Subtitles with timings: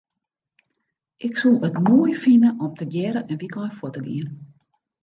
[1.27, 4.29] Ik soe it moai fine om tegearre in wykein fuort te gean.